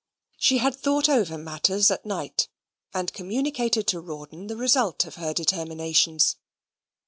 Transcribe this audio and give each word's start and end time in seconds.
She 0.39 0.57
had 0.57 0.73
thought 0.75 1.07
over 1.07 1.37
matters 1.37 1.91
at 1.91 2.07
night, 2.07 2.49
and 2.91 3.13
communicated 3.13 3.85
to 3.89 3.99
Rawdon 3.99 4.47
the 4.47 4.57
result 4.57 5.05
of 5.05 5.13
her 5.17 5.31
determinations. 5.31 6.37